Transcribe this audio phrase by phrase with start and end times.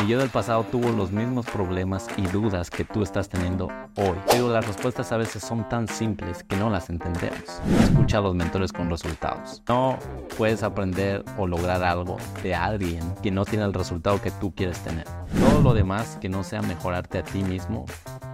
[0.00, 4.18] Mi yo del pasado tuvo los mismos problemas y dudas que tú estás teniendo hoy,
[4.30, 7.62] pero las respuestas a veces son tan simples que no las entendemos.
[7.80, 9.62] Escucha a los mentores con resultados.
[9.66, 9.98] No
[10.36, 14.78] puedes aprender o lograr algo de alguien que no tiene el resultado que tú quieres
[14.80, 15.06] tener.
[15.40, 17.86] Todo lo demás que no sea mejorarte a ti mismo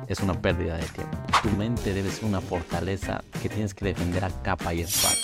[0.09, 1.17] es una pérdida de tiempo.
[1.43, 5.15] Tu mente debe ser una fortaleza que tienes que defender a capa y espada.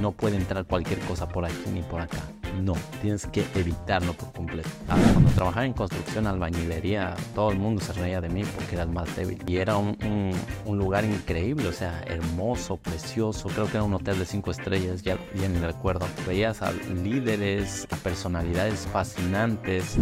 [0.00, 2.18] No puede entrar cualquier cosa por aquí ni por acá.
[2.62, 4.68] No, tienes que evitarlo por completo.
[4.88, 8.82] Ah, cuando trabajaba en construcción, albañilería, todo el mundo se reía de mí porque era
[8.82, 9.38] el más débil.
[9.46, 10.34] Y era un,
[10.66, 13.48] lugar increíble, o sea, hermoso, precioso.
[13.48, 16.06] Creo que era un hotel de cinco estrellas, ya bien recuerdo.
[16.26, 19.96] Veías a líderes, a personalidades fascinantes.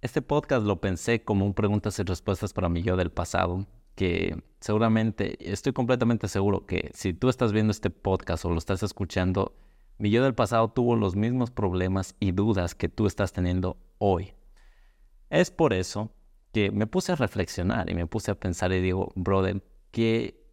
[0.00, 3.66] Este podcast lo pensé como un preguntas y respuestas para mi yo del pasado,
[3.98, 8.84] que seguramente, estoy completamente seguro que si tú estás viendo este podcast o lo estás
[8.84, 9.56] escuchando,
[9.98, 14.34] mi yo del pasado tuvo los mismos problemas y dudas que tú estás teniendo hoy.
[15.30, 16.12] Es por eso
[16.52, 20.46] que me puse a reflexionar y me puse a pensar y digo, brother, ¿qué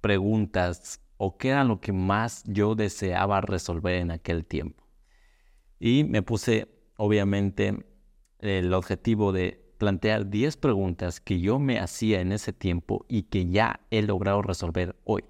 [0.00, 4.86] preguntas o qué era lo que más yo deseaba resolver en aquel tiempo?
[5.78, 7.76] Y me puse, obviamente,
[8.38, 13.46] el objetivo de plantear 10 preguntas que yo me hacía en ese tiempo y que
[13.46, 15.24] ya he logrado resolver hoy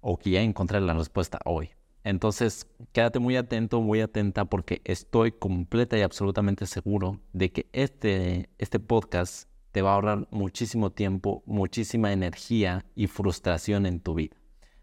[0.00, 1.70] o que ya encontré la respuesta hoy.
[2.04, 8.50] Entonces, quédate muy atento, muy atenta porque estoy completa y absolutamente seguro de que este,
[8.58, 14.36] este podcast te va a ahorrar muchísimo tiempo, muchísima energía y frustración en tu vida.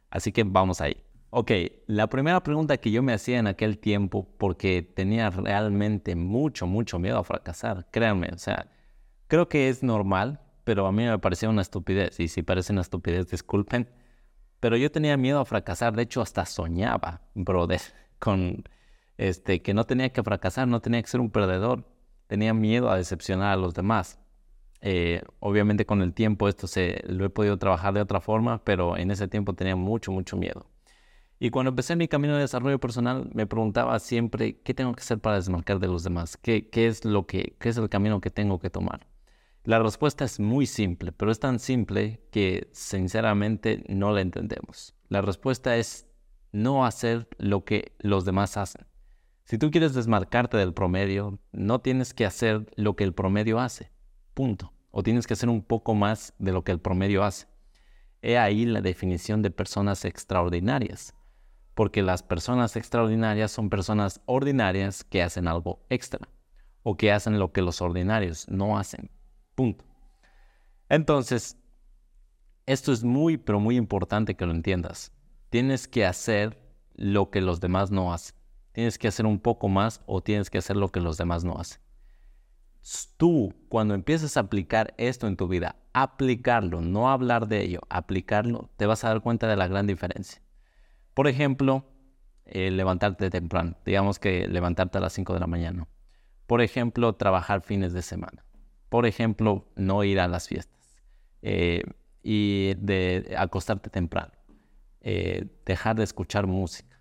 [0.09, 0.97] Así que vamos ahí.
[1.31, 1.51] Ok,
[1.85, 6.97] la primera pregunta que yo me hacía en aquel tiempo, porque tenía realmente mucho, mucho
[6.97, 8.71] miedo a fracasar, créanme, o sea,
[9.29, 12.81] creo que es normal, pero a mí me parecía una estupidez, y si parece una
[12.81, 13.89] estupidez, disculpen,
[14.59, 17.79] pero yo tenía miedo a fracasar, de hecho hasta soñaba, brother,
[18.19, 18.65] con
[19.17, 21.85] este, que no tenía que fracasar, no tenía que ser un perdedor,
[22.27, 24.19] tenía miedo a decepcionar a los demás.
[24.81, 28.97] Eh, obviamente con el tiempo esto se lo he podido trabajar de otra forma, pero
[28.97, 30.67] en ese tiempo tenía mucho, mucho miedo.
[31.39, 35.19] Y cuando empecé mi camino de desarrollo personal, me preguntaba siempre, ¿qué tengo que hacer
[35.19, 36.37] para desmarcar de los demás?
[36.37, 39.08] ¿Qué, qué es, lo que, qué es el camino que tengo que tomar?
[39.63, 44.95] La respuesta es muy simple, pero es tan simple que sinceramente no la entendemos.
[45.09, 46.07] La respuesta es
[46.51, 48.85] no hacer lo que los demás hacen.
[49.43, 53.91] Si tú quieres desmarcarte del promedio, no tienes que hacer lo que el promedio hace.
[54.33, 54.73] Punto.
[54.91, 57.47] O tienes que hacer un poco más de lo que el promedio hace.
[58.21, 61.13] He ahí la definición de personas extraordinarias
[61.79, 66.27] porque las personas extraordinarias son personas ordinarias que hacen algo extra
[66.83, 69.09] o que hacen lo que los ordinarios no hacen.
[69.59, 69.83] Punto.
[70.87, 71.57] Entonces,
[72.65, 75.11] esto es muy, pero muy importante que lo entiendas.
[75.49, 76.57] Tienes que hacer
[76.95, 78.37] lo que los demás no hacen.
[78.71, 81.59] Tienes que hacer un poco más o tienes que hacer lo que los demás no
[81.59, 81.81] hacen.
[83.17, 88.69] Tú, cuando empieces a aplicar esto en tu vida, aplicarlo, no hablar de ello, aplicarlo,
[88.77, 90.41] te vas a dar cuenta de la gran diferencia.
[91.13, 91.83] Por ejemplo,
[92.45, 95.85] eh, levantarte temprano, digamos que levantarte a las 5 de la mañana.
[96.47, 98.45] Por ejemplo, trabajar fines de semana.
[98.89, 100.97] Por ejemplo, no ir a las fiestas.
[101.41, 101.83] Eh,
[102.23, 102.73] y
[103.37, 104.33] acostarte temprano.
[105.01, 106.99] Eh, dejar de escuchar música.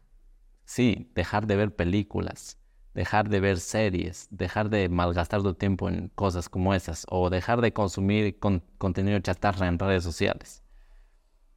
[0.65, 2.59] Sí, dejar de ver películas.
[2.94, 4.28] Dejar de ver series.
[4.31, 7.06] Dejar de malgastar tu tiempo en cosas como esas.
[7.09, 8.38] O dejar de consumir
[8.78, 10.62] contenido chatarra en redes sociales.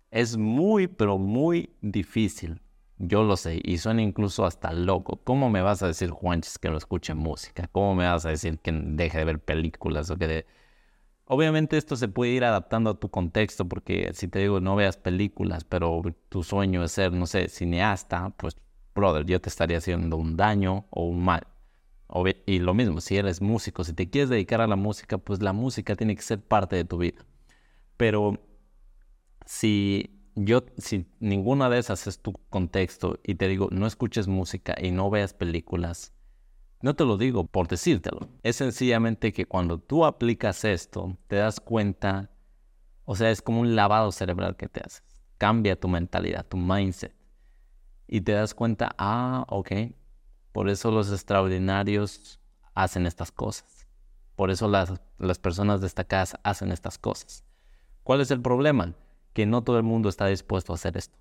[0.09, 2.61] Es muy, pero muy difícil.
[3.03, 5.21] Yo lo sé y suena incluso hasta loco.
[5.23, 7.67] ¿Cómo me vas a decir, Juanches, que no escuche música?
[7.71, 10.45] ¿Cómo me vas a decir que deje de ver películas o que de...
[11.25, 14.97] Obviamente esto se puede ir adaptando a tu contexto porque si te digo no veas
[14.97, 18.55] películas, pero tu sueño es ser, no sé, cineasta, pues,
[18.93, 21.47] brother, yo te estaría haciendo un daño o un mal.
[22.45, 25.53] Y lo mismo, si eres músico, si te quieres dedicar a la música, pues la
[25.53, 27.25] música tiene que ser parte de tu vida.
[27.97, 28.39] Pero
[29.45, 34.75] si yo, si ninguna de esas es tu contexto y te digo, no escuches música
[34.81, 36.13] y no veas películas,
[36.81, 38.29] no te lo digo por decírtelo.
[38.43, 42.31] Es sencillamente que cuando tú aplicas esto, te das cuenta,
[43.05, 45.03] o sea, es como un lavado cerebral que te haces.
[45.37, 47.15] Cambia tu mentalidad, tu mindset.
[48.07, 49.71] Y te das cuenta, ah, ok,
[50.51, 52.39] por eso los extraordinarios
[52.73, 53.87] hacen estas cosas.
[54.35, 57.43] Por eso las, las personas destacadas hacen estas cosas.
[58.03, 58.95] ¿Cuál es el problema?
[59.33, 61.17] Que no todo el mundo está dispuesto a hacer esto.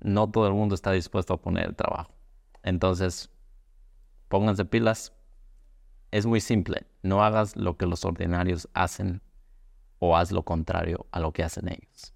[0.00, 2.12] No todo el mundo está dispuesto a poner el trabajo.
[2.62, 3.30] Entonces,
[4.28, 5.12] pónganse pilas.
[6.10, 6.86] Es muy simple.
[7.02, 9.22] No hagas lo que los ordinarios hacen
[9.98, 12.14] o haz lo contrario a lo que hacen ellos.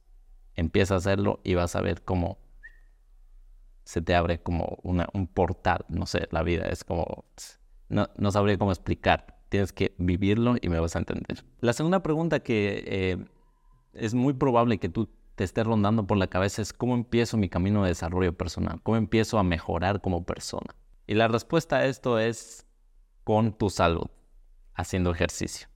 [0.55, 2.39] Empieza a hacerlo y vas a ver cómo
[3.85, 5.85] se te abre como un portal.
[5.89, 7.25] No sé, la vida es como
[7.89, 9.39] No, no sabría cómo explicar.
[9.49, 11.45] Tienes que vivirlo y me vas a entender.
[11.61, 13.25] La segunda pregunta que eh,
[13.93, 17.49] es muy probable que tú te estés rondando por la cabeza es cómo empiezo mi
[17.49, 20.75] camino de desarrollo personal, cómo empiezo a mejorar como persona.
[21.07, 22.67] Y la respuesta a esto es
[23.23, 24.07] con tu salud,
[24.75, 25.69] haciendo ejercicio.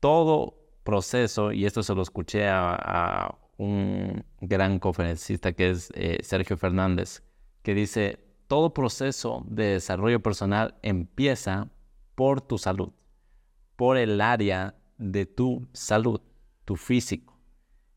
[0.00, 6.56] Todo proceso, y esto se lo escuché a, un gran conferencista que es eh, Sergio
[6.56, 7.22] Fernández,
[7.62, 11.68] que dice, todo proceso de desarrollo personal empieza
[12.14, 12.94] por tu salud,
[13.76, 16.22] por el área de tu salud,
[16.64, 17.29] tu físico.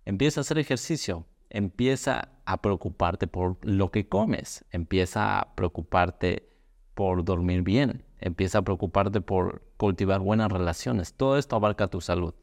[0.05, 6.49] Empieza a hacer ejercicio, empieza a preocuparte por lo que comes, empieza a preocuparte
[6.93, 11.13] por dormir bien, empieza a preocuparte por cultivar buenas relaciones.
[11.13, 12.33] Todo esto abarca tu salud.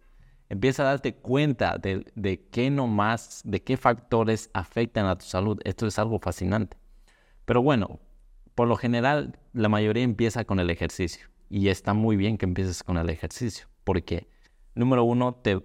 [0.49, 5.61] Empieza a darte cuenta de, de qué nomás, de qué factores afectan a tu salud.
[5.65, 6.77] Esto es algo fascinante.
[7.45, 8.01] Pero bueno,
[8.55, 11.29] por lo general, la mayoría empieza con el ejercicio.
[11.49, 13.69] Y está muy bien que empieces con el ejercicio.
[13.85, 14.29] Porque,
[14.75, 15.61] número uno, te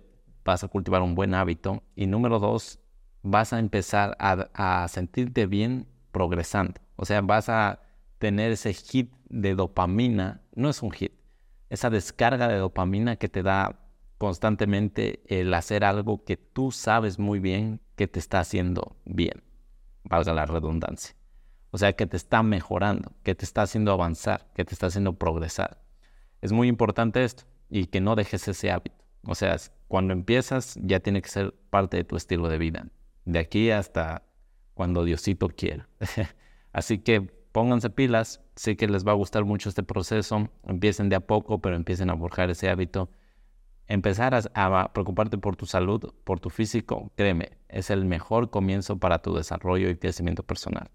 [0.46, 1.84] vas a cultivar un buen hábito.
[1.96, 2.80] Y número dos,
[3.24, 6.80] vas a empezar a, sentirte bien progresando.
[6.96, 7.82] O sea, vas a
[8.20, 10.42] tener ese hit de dopamina.
[10.54, 11.12] No es un hit.
[11.70, 13.80] Esa descarga de dopamina que te da
[14.18, 19.44] constantemente el hacer algo que tú sabes muy bien que te está haciendo bien,
[20.04, 21.16] valga la redundancia.
[21.72, 25.14] O sea, que te está mejorando, que te está haciendo avanzar, que te está haciendo
[25.14, 25.82] progresar.
[26.42, 29.04] Es muy importante esto y que no dejes ese hábito.
[29.26, 32.88] O sea, cuando empiezas ya tiene que ser parte de tu estilo de vida,
[33.26, 34.24] de aquí hasta
[34.74, 35.88] cuando Diosito quiera.
[36.74, 37.22] Así que
[37.52, 41.60] pónganse pilas, sé que les va a gustar mucho este proceso, empiecen de a poco,
[41.60, 43.10] pero empiecen a forjar ese hábito
[43.88, 49.22] empezar a, preocuparte por tu salud, por tu físico, créeme, es el mejor comienzo para
[49.22, 50.90] tu desarrollo y crecimiento personal.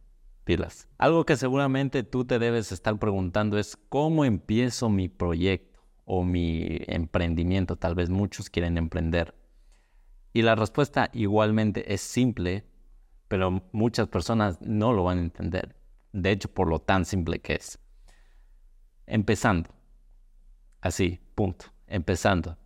[0.45, 0.89] Pilas.
[0.99, 5.70] Algo que seguramente tú te debes estar preguntando es cómo empiezo mi proyecto
[6.13, 7.77] o mi emprendimiento.
[7.77, 9.33] Tal vez muchos quieren emprender.
[10.33, 12.65] Y la respuesta igualmente es simple,
[13.29, 15.77] pero muchas personas no lo van a entender.
[16.13, 17.79] De hecho, por lo tan simple que es.
[19.07, 19.71] Empezando.
[20.81, 21.67] Así, punto.
[21.87, 22.59] Empezando.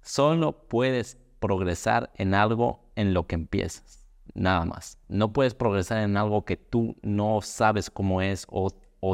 [0.00, 4.08] Solo puedes progresar en algo en lo que empiezas.
[4.32, 4.96] Nada más.
[5.08, 8.70] No puedes progresar en algo que tú no sabes cómo es o,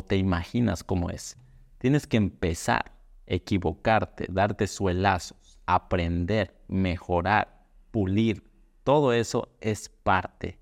[0.06, 1.36] te imaginas cómo es.
[1.78, 2.97] Tienes que empezar,
[3.28, 8.42] equivocarte, darte suelazos, aprender, mejorar, pulir.
[8.82, 10.58] Todo eso es parte.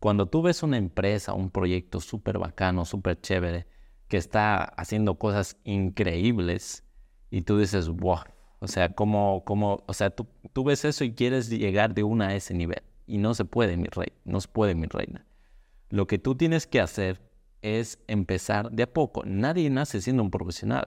[0.00, 3.66] Cuando tú ves una empresa, un proyecto súper bacano, súper chévere,
[4.08, 6.84] que está haciendo cosas increíbles
[7.30, 8.20] y tú dices, wow,
[8.58, 12.28] o sea, como, como, o sea, tú, tú ves eso y quieres llegar de una
[12.28, 12.82] a ese nivel.
[13.06, 15.26] Y no se puede, mi rey, no se puede, mi reina.
[15.88, 17.20] Lo que tú tienes que hacer
[17.62, 19.22] es empezar de a poco.
[19.24, 20.86] Nadie nace siendo un profesional.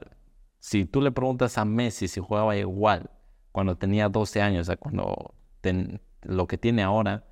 [0.63, 3.10] Si tú le preguntas a Messi si jugaba igual
[3.51, 5.36] cuando tenía 12 años a cuando
[6.21, 7.25] lo que tiene ahora,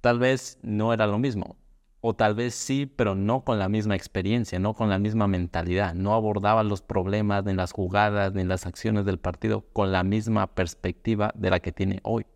[0.00, 1.56] tal vez no era lo mismo.
[2.00, 5.92] O tal vez sí, pero no con la misma experiencia, no con la misma mentalidad.
[5.94, 10.46] No abordaba los problemas, ni las jugadas, ni las acciones del partido con la misma
[10.54, 12.26] perspectiva de la que tiene hoy.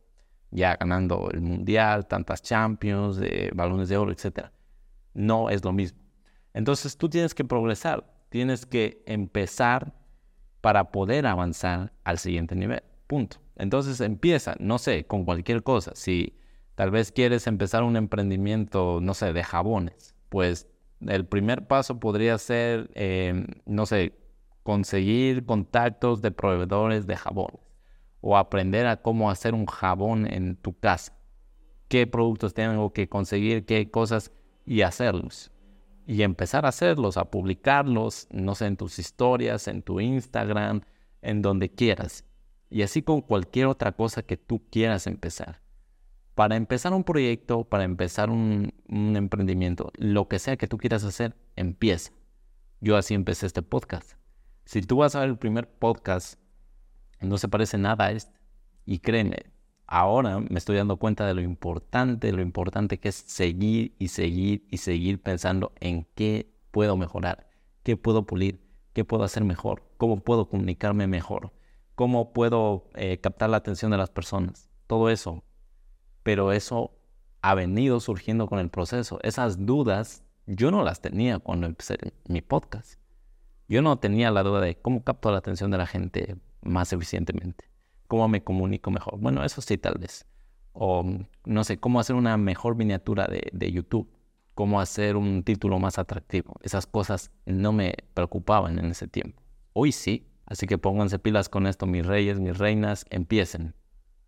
[0.51, 3.21] Ya ganando el Mundial, tantas Champions,
[3.55, 4.49] balones de oro, etc.
[5.15, 6.01] No es lo mismo.
[6.53, 9.95] Entonces tú tienes que progresar, tienes que empezar
[10.61, 12.83] para poder avanzar al siguiente nivel.
[13.07, 13.37] Punto.
[13.55, 15.93] Entonces empieza, no sé, con cualquier cosa.
[15.95, 16.35] Si
[16.75, 20.15] Tal vez quieres empezar un emprendimiento, no sé, de jabones.
[20.29, 20.69] Pues
[21.07, 24.19] el primer paso podría ser, em, no sé,
[24.65, 27.61] conseguir contactos de proveedores de jabones
[28.21, 31.17] o aprender a cómo hacer un jabón en tu casa.
[31.89, 33.67] ¿Qué productos tengo que conseguir?
[33.67, 34.33] ¿Qué cosas?
[34.67, 35.53] Y hacerlos.
[36.07, 40.83] Y empezar a hacerlos, a publicarlos, no sé, en tus historias, en tu Instagram,
[41.23, 42.25] en donde quieras.
[42.69, 45.65] Y así con cualquier otra cosa que tú quieras empezar
[46.35, 51.37] para empezar un proyecto, para empezar un, emprendimiento, lo que sea que tú quieras hacer,
[51.57, 52.13] empieza.
[52.81, 54.13] Yo así empecé este podcast.
[54.65, 56.41] Si tú vas a ver el primer podcast,
[57.21, 58.39] no se parece nada a este.
[58.85, 59.47] Y créeme,
[59.87, 64.67] ahora me estoy dando cuenta de lo importante, lo importante que es seguir y seguir
[64.71, 67.49] y seguir pensando en qué puedo mejorar,
[67.83, 68.61] qué puedo pulir,
[68.93, 71.53] qué puedo hacer mejor, cómo puedo comunicarme mejor,
[71.95, 74.71] cómo puedo eh, captar la atención de las personas.
[74.87, 75.45] Todo eso
[76.25, 76.91] pero eso
[77.43, 79.21] ha venido surgiendo con el proceso.
[79.23, 82.99] Esas dudas yo no las tenía cuando empecé mi podcast.
[83.69, 87.71] Yo no tenía la duda de cómo capto la atención de la gente más eficientemente,
[88.15, 89.19] cómo me comunico mejor.
[89.19, 90.25] Bueno, eso sí, tal vez.
[90.73, 91.05] O
[91.45, 94.09] no sé, cómo hacer una mejor miniatura de, YouTube.
[94.55, 96.55] cómo hacer un título más atractivo.
[96.63, 99.43] Esas cosas no me preocupaban en ese tiempo.
[99.73, 103.75] Hoy sí, así que pónganse pilas con esto, mis reyes, mis reinas, empiecen.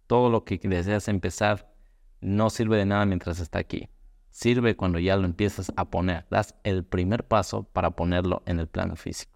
[0.09, 1.73] Todo lo que deseas empezar
[2.21, 3.89] no sirve de nada mientras está aquí.
[4.31, 6.27] Sirve cuando ya lo empiezas a poner.
[6.29, 9.36] Das el primer paso para ponerlo en el plano físico.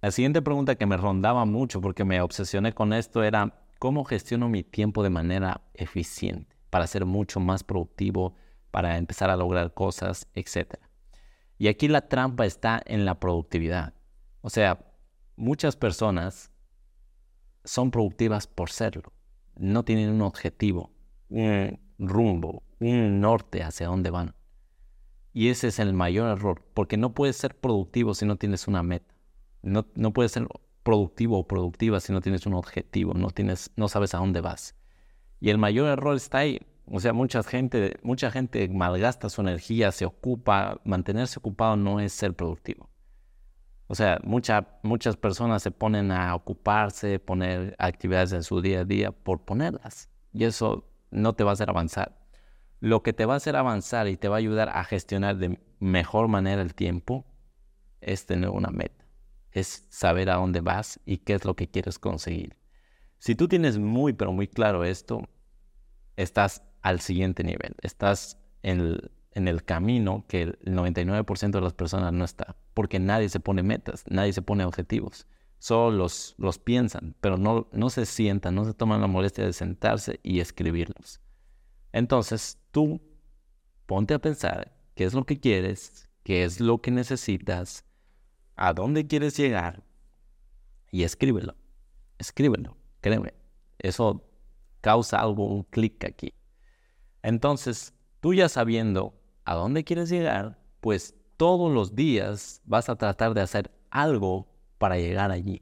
[0.00, 4.48] La siguiente pregunta que me rondaba mucho porque me obsesioné con esto era cómo gestiono
[4.48, 8.34] mi tiempo de manera eficiente para ser mucho más productivo,
[8.70, 10.76] para empezar a lograr cosas, etc.
[11.58, 13.92] Y aquí la trampa está en la productividad.
[14.40, 14.86] O sea,
[15.36, 16.50] muchas personas
[17.62, 19.12] son productivas por serlo.
[19.54, 20.94] No tienen un objetivo,
[21.28, 24.34] un rumbo, un norte hacia dónde van.
[25.34, 28.82] Y ese es el mayor error, porque no puedes ser productivo si no tienes una
[28.82, 29.11] meta.
[29.62, 30.46] No, no puedes ser
[30.82, 34.74] productivo o productiva si no tienes un objetivo, no, tienes, no sabes a dónde vas.
[35.40, 36.60] Y el mayor error está ahí.
[36.86, 40.80] O sea, mucha gente, mucha gente malgasta su energía, se ocupa.
[40.84, 42.90] Mantenerse ocupado no es ser productivo.
[43.86, 49.12] O sea, muchas personas se ponen a ocuparse, poner actividades en su día a día
[49.12, 50.08] por ponerlas.
[50.32, 52.18] Y eso no te va a hacer avanzar.
[52.80, 55.60] Lo que te va a hacer avanzar y te va a ayudar a gestionar de
[55.78, 57.26] mejor manera el tiempo
[58.00, 59.01] es tener una meta.
[59.52, 62.56] Es saber a dónde vas y qué es lo que quieres conseguir.
[63.18, 65.28] Si tú tienes muy, pero muy claro esto,
[66.16, 67.76] estás al siguiente nivel.
[67.82, 68.98] Estás en
[69.32, 72.56] el, camino que el 99% de las personas no está.
[72.74, 75.26] Porque nadie se pone metas, nadie se pone objetivos.
[75.58, 79.52] Solo los, los piensan, pero no, no se sientan, no se toman la molestia de
[79.52, 81.20] sentarse y escribirlos.
[81.92, 83.00] Entonces, tú
[83.86, 87.84] ponte a pensar qué es lo que quieres, qué es lo que necesitas,
[88.62, 89.82] a dónde quieres llegar
[90.92, 91.56] y escríbelo.
[92.16, 93.34] Escríbelo, créeme.
[93.80, 94.24] Eso
[94.80, 96.32] causa algo, un clic aquí.
[97.24, 103.34] Entonces, tú ya sabiendo a dónde quieres llegar, pues todos los días vas a tratar
[103.34, 104.46] de hacer algo
[104.78, 105.60] para llegar allí.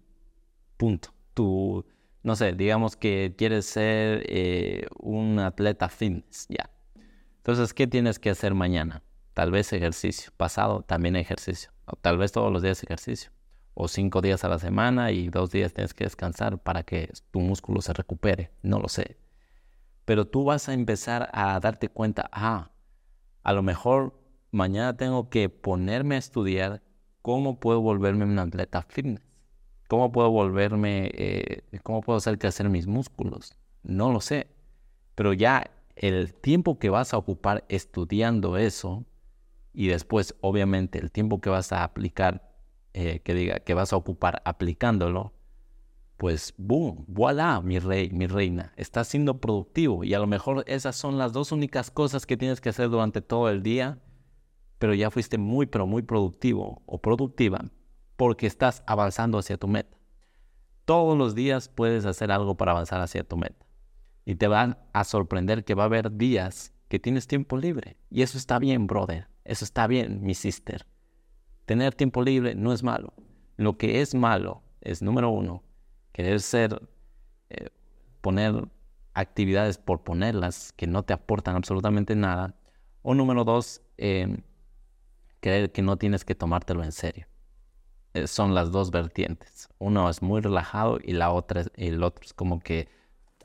[0.76, 1.08] Punto.
[1.32, 1.86] Tú,
[2.22, 6.68] no sé, digamos que quieres ser eh, un atleta fitness, ya.
[7.38, 9.02] Entonces, ¿qué tienes que hacer mañana?
[9.40, 10.32] Tal vez ejercicio.
[10.36, 11.70] Pasado también ejercicio.
[11.86, 13.30] O tal vez todos los días ejercicio.
[13.72, 17.40] O cinco días a la semana y dos días tienes que descansar para que tu
[17.40, 18.50] músculo se recupere.
[18.62, 19.16] No lo sé
[20.10, 22.72] pero tú vas a empezar a darte cuenta, ah,
[23.44, 24.20] a lo mejor
[24.50, 26.82] mañana tengo que ponerme a estudiar
[27.22, 29.22] cómo puedo volverme un atleta fitness,
[29.86, 33.56] cómo puedo volverme, eh, cómo puedo hacer crecer mis músculos.
[33.84, 34.48] No lo sé,
[35.14, 39.04] pero ya el tiempo que vas a ocupar estudiando eso
[39.72, 42.52] y después obviamente el tiempo que vas a aplicar,
[42.92, 45.34] eh, que diga que vas a ocupar aplicándolo,
[46.16, 50.04] pues boom, voilà, mi rey, mi reina, estás siendo productivo.
[50.04, 53.22] Y a lo mejor esas son las dos únicas cosas que tienes que hacer durante
[53.22, 53.98] todo el día,
[54.78, 57.64] pero ya fuiste muy, pero muy productivo o productiva
[58.16, 59.96] porque estás avanzando hacia tu meta.
[60.84, 63.64] Todos los días puedes hacer algo para avanzar hacia tu meta.
[64.26, 67.96] Y te van a sorprender que va a haber días que tienes tiempo libre.
[68.10, 70.86] Y eso está bien, brother, eso está bien, mi sister.
[71.66, 73.12] Tener tiempo libre no es malo.
[73.56, 75.64] Lo que es malo es, número uno,
[76.12, 76.80] querer ser,
[77.48, 77.70] eh,
[78.20, 78.68] poner
[79.12, 82.54] actividades por ponerlas que no te aportan absolutamente nada.
[83.02, 84.40] O número dos, eh,
[85.40, 87.26] creer que no tienes que tomártelo en serio.
[88.14, 89.68] Eh, son las dos vertientes.
[89.78, 92.88] Uno es muy relajado y la otra es, el otro es como que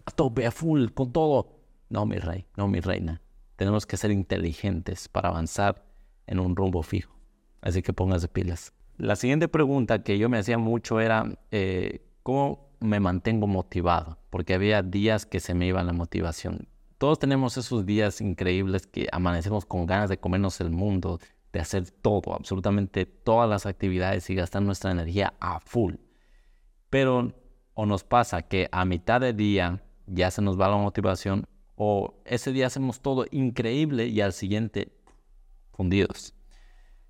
[0.06, 1.58] a tope, a full, con todo.
[1.90, 3.24] No, mi rey, no, mi reina.
[3.56, 5.85] Tenemos que ser inteligentes para avanzar
[6.28, 7.16] en un rumbo fijo.
[7.62, 8.74] Así que póngase pilas.
[8.98, 11.26] La siguiente pregunta que yo me hacía mucho era,
[12.26, 14.18] ¿Cómo me mantengo motivado?
[14.32, 16.68] Porque había días que se me iba la motivación.
[16.98, 21.20] Todos tenemos esos días increíbles que amanecemos con ganas de comernos el mundo,
[21.54, 25.94] de hacer todo, absolutamente todas las actividades y gastar nuestra energía a full.
[26.90, 27.32] Pero
[27.76, 32.16] o nos pasa que a mitad de día ya se nos va la motivación o
[32.26, 34.92] ese día hacemos todo increíble y al siguiente
[35.76, 36.34] fundidos.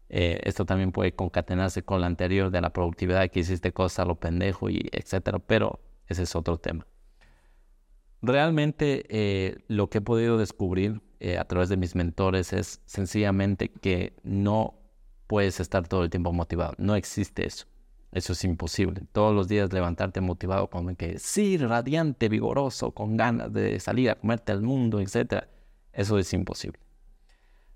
[0.09, 4.15] Eh, esto también puede concatenarse con la anterior de la productividad que hiciste cosas lo
[4.15, 6.85] pendejo y etcétera, pero ese es otro tema.
[8.21, 13.69] Realmente eh, lo que he podido descubrir eh, a través de mis mentores es sencillamente
[13.69, 14.75] que no
[15.27, 16.73] puedes estar todo el tiempo motivado.
[16.77, 17.65] No existe eso.
[18.11, 19.01] Eso es imposible.
[19.11, 24.15] Todos los días levantarte motivado con que sí, radiante, vigoroso, con ganas de salir a
[24.15, 25.49] comerte al mundo, etcétera.
[25.91, 26.79] Eso es imposible.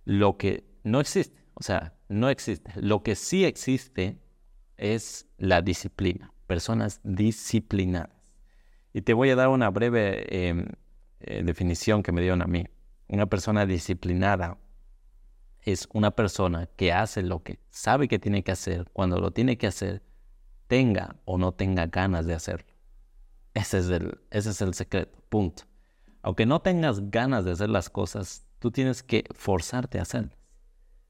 [0.06, 2.72] Lo que no existe o sea, no existe.
[2.82, 4.18] Lo que sí existe
[4.78, 8.34] es la disciplina, personas disciplinadas.
[8.94, 10.68] Y te voy a dar una breve em,
[11.20, 12.66] eh, definición que me dieron a mí.
[13.10, 14.58] Una persona disciplinada
[15.62, 19.58] es una persona que hace lo que sabe que tiene que hacer cuando lo tiene
[19.58, 20.02] que hacer,
[20.68, 22.74] tenga o no tenga ganas de hacerlo.
[23.54, 25.64] Ese es el, ese es el secreto, punto.
[26.22, 30.39] Aunque no tengas ganas de hacer las cosas, tú tienes que forzarte a hacerlas.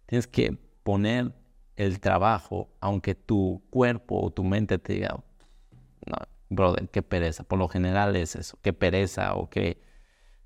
[0.09, 1.35] Tienes que poner
[1.75, 5.23] el trabajo, aunque tu cuerpo o tu mente te diga,
[6.07, 6.17] no,
[6.49, 7.43] brother, qué pereza.
[7.43, 9.83] Por lo general es eso, qué pereza o qué,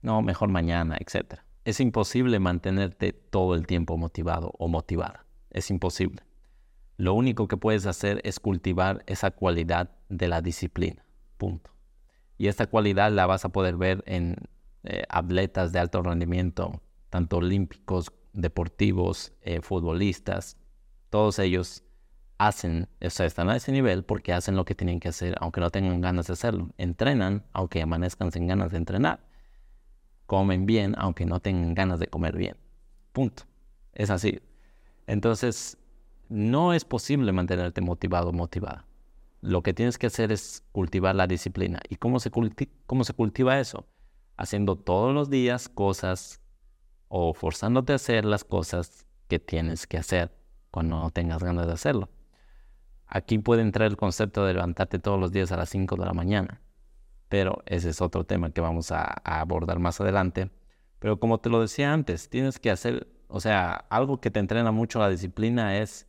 [0.01, 1.35] no, mejor mañana, etc.
[1.63, 5.25] Es imposible mantenerte todo el tiempo motivado o motivada.
[5.49, 6.23] Es imposible.
[6.97, 11.05] Lo único que puedes hacer es cultivar esa cualidad de la disciplina.
[11.37, 11.71] Punto.
[12.37, 14.35] Y esta cualidad la vas a poder ver en
[14.83, 20.57] eh, atletas de alto rendimiento, tanto olímpicos, deportivos, eh, futbolistas.
[21.09, 21.83] Todos ellos
[22.37, 25.61] hacen, o sea, están a ese nivel porque hacen lo que tienen que hacer, aunque
[25.61, 26.69] no tengan ganas de hacerlo.
[26.77, 29.25] Entrenan, aunque amanezcan sin ganas de entrenar.
[30.25, 32.57] Comen bien, aunque no tengan ganas de comer bien.
[33.11, 33.43] Punto.
[33.93, 34.41] Es así.
[35.05, 35.77] Entonces,
[36.29, 38.87] no es posible mantenerte motivado o motivada.
[39.41, 41.79] Lo que tienes que hacer es cultivar la disciplina.
[41.89, 42.31] ¿Y cómo se,
[42.85, 43.85] cómo se cultiva eso?
[44.37, 46.42] Haciendo todos los días cosas
[47.15, 50.31] o forzándote a hacer las cosas que tienes que hacer
[50.71, 52.09] cuando no tengas ganas de hacerlo.
[53.05, 56.13] Aquí puede entrar el concepto de levantarte todos los días a las 5 de la
[56.13, 56.63] mañana,
[57.29, 60.49] pero ese es otro tema que vamos a, abordar más adelante.
[60.97, 64.71] Pero como te lo decía antes, tienes que hacer, o sea, algo que te entrena
[64.71, 66.07] mucho la disciplina es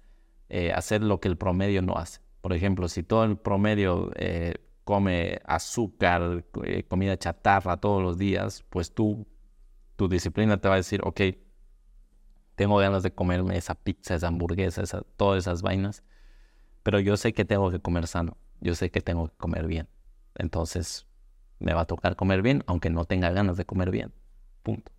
[0.49, 2.23] eh, hacer lo que el promedio no hace.
[2.41, 8.65] Por ejemplo, si todo el promedio eh, come azúcar, eh, comida chatarra todos los días,
[8.71, 9.27] pues tú,
[9.97, 11.21] tu disciplina te va a decir, ok,
[12.55, 14.83] tengo ganas de comerme esa pizza, esa hamburguesa,
[15.17, 16.05] todas esas vainas
[16.85, 19.89] pero yo sé que tengo que comer sano, yo sé que tengo que comer bien.
[20.37, 21.07] Entonces,
[21.59, 24.13] me va a tocar comer bien, aunque no tenga ganas de comer bien.
[24.63, 24.93] Punto.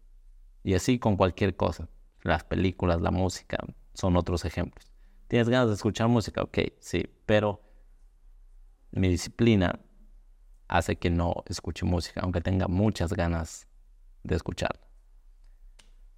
[0.64, 1.88] Y así con cualquier cosa.
[2.24, 3.60] Las películas, la música,
[3.94, 4.92] son otros ejemplos.
[5.28, 6.42] ¿Tienes ganas de escuchar música?
[6.42, 7.62] Ok, sí, pero
[8.90, 9.80] mi disciplina
[10.68, 13.68] hace que no escuche música, aunque tenga muchas ganas
[14.26, 14.82] de escucharla.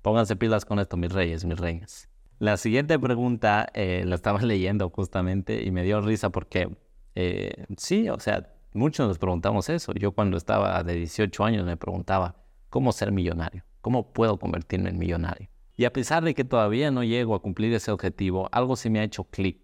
[0.01, 2.09] Pónganse pilas con esto, mis reyes, mis reinas.
[2.39, 6.69] La siguiente pregunta eh, la estaba leyendo justamente y me dio risa porque
[7.15, 9.93] eh, sí, o sea, muchos nos preguntamos eso.
[9.93, 12.35] Yo cuando estaba de 18 años me preguntaba,
[12.69, 13.63] ¿cómo ser millonario?
[13.81, 15.49] ¿Cómo puedo convertirme en millonario?
[15.75, 18.99] Y a pesar de que todavía no llego a cumplir ese objetivo, algo sí me
[18.99, 19.59] ha hecho clic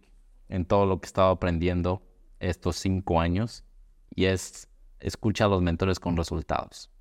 [0.50, 2.04] en todo lo que he estado aprendiendo
[2.40, 3.64] estos cinco años
[4.14, 4.68] y es
[5.00, 6.93] escuchar a los mentores con resultados.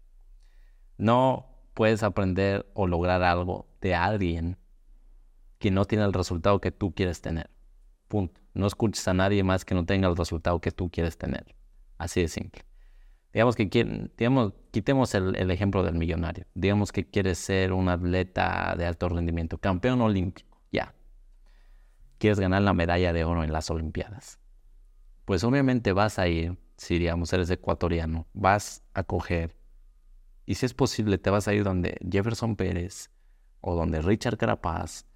[1.03, 4.57] No puedes aprender o lograr algo de alguien
[5.59, 7.51] que no tiene el resultado que tú quieres tener.
[8.07, 8.41] Punto.
[8.55, 11.57] No escuches a nadie más que no tenga el resultado que tú quieres tener.
[11.99, 12.63] Así de simple.
[13.33, 16.47] Digamos que digamos, quitemos el, ejemplo del millonario.
[16.55, 20.95] Digamos que quieres ser un atleta de alto rendimiento, campeón olímpico, ya.
[22.19, 24.39] Quieres ganar la medalla de oro en las Olimpiadas.
[25.25, 29.57] Pues obviamente vas a ir, si digamos eres ecuatoriano, vas a coger,
[30.47, 33.11] y si es posible te vas a ir donde Jefferson Pérez
[33.61, 35.07] o donde Richard Carapaz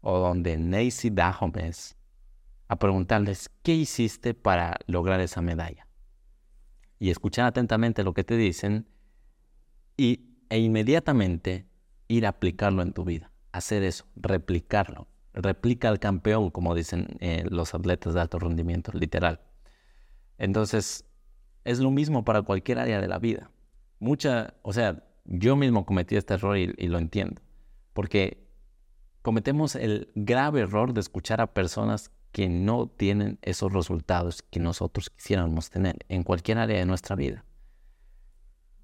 [0.00, 1.96] o donde Nancy Dahomes
[2.68, 5.88] a preguntarles qué hiciste para lograr esa medalla.
[6.98, 8.86] Y escuchar atentamente lo que te dicen
[9.96, 11.66] y, e inmediatamente
[12.08, 13.32] ir a aplicarlo en tu vida.
[13.52, 15.08] Hacer eso, replicarlo.
[15.32, 19.40] Replica al campeón, como dicen eh, los atletas de alto rendimiento, literal.
[20.36, 21.04] Entonces,
[21.64, 23.50] es lo mismo para cualquier área de la vida.
[23.98, 27.42] Mucha, o sea, yo mismo cometí este error y lo entiendo.
[27.92, 28.48] Porque
[29.22, 35.10] cometemos el grave error de escuchar a personas que no tienen esos resultados que nosotros
[35.10, 37.44] quisiéramos tener en cualquier área de nuestra vida.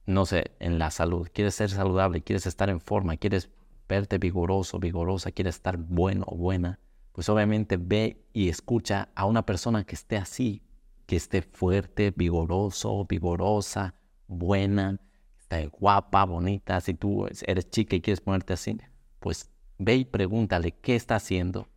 [0.06, 3.50] No sé, en la salud, quieres ser saludable, quieres estar en forma, quieres
[3.88, 6.78] verte vigoroso, vigorosa, quieres estar bueno o buena,
[7.12, 10.62] pues obviamente ve y escucha a una persona que esté así,
[11.06, 13.94] que esté fuerte, vigoroso, vigorosa,
[14.26, 15.00] buena,
[15.38, 16.80] esté guapa, bonita.
[16.80, 18.78] Si tú eres chica y quieres ponerte así,
[19.20, 21.68] pues Ve y pregúntale qué está haciendo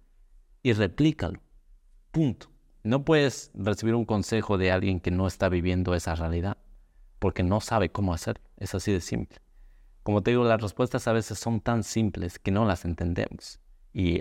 [0.62, 1.42] y replícalo.
[2.12, 2.52] Punto.
[2.84, 6.58] No puedes recibir un consejo de alguien que no está viviendo esa realidad
[7.20, 8.44] porque no sabe cómo hacerlo.
[8.58, 9.40] Es así de simple.
[10.04, 13.60] Como te digo, las respuestas a veces son tan simples que no las entendemos
[13.94, 14.20] y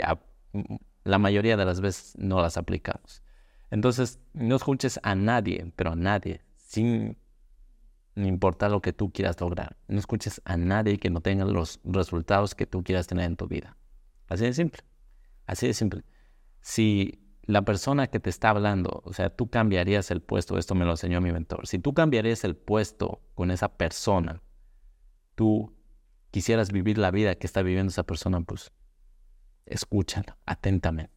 [1.04, 3.22] la mayoría de las veces no las aplicamos.
[3.70, 7.16] Entonces, no escuches a nadie, pero a nadie, sin
[8.16, 9.76] no importa lo que tú quieras lograr.
[9.88, 13.46] No escuches a nadie que no tenga los resultados que tú quieras tener en tu
[13.46, 13.76] vida.
[14.26, 14.82] Así de simple.
[15.46, 16.02] Así de simple.
[16.62, 20.86] Si la persona que te está hablando, o sea, tú cambiarías el puesto, esto me
[20.86, 24.42] lo enseñó mi mentor, si tú cambiarías el puesto con esa persona,
[25.34, 25.76] tú
[26.30, 28.72] quisieras vivir la vida que está viviendo esa persona, pues
[29.66, 31.12] escúchalo atentamente.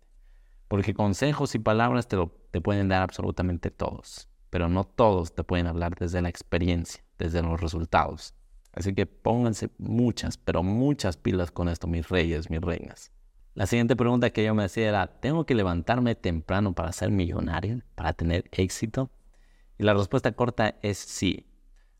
[0.67, 2.17] Porque consejos y palabras te,
[2.51, 7.41] te pueden dar absolutamente todos, pero no todos te pueden hablar desde la experiencia, desde
[7.41, 8.33] los resultados.
[8.73, 13.11] Así que pónganse muchas, pero muchas pilas con esto, mis reyes, mis reinas.
[13.55, 17.81] La siguiente pregunta que yo me hacía era, ¿tengo que levantarme temprano para ser millonario,
[17.95, 19.09] para tener éxito?
[19.77, 21.47] Y la respuesta corta es sí.